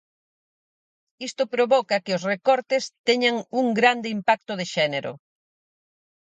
Isto 1.27 1.43
provoca 1.55 2.03
que 2.05 2.15
os 2.17 2.25
recortes 2.31 2.83
teñan 3.07 3.35
un 3.61 3.65
grande 3.79 4.09
impacto 4.17 4.53
de 4.59 4.65
xénero. 4.73 5.11